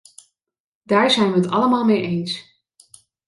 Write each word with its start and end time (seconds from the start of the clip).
Daar 0.81 1.11
zijn 1.11 1.29
wij 1.31 1.37
het 1.39 1.49
allemaal 1.49 1.85
mee 1.85 2.01
eens. 2.01 2.61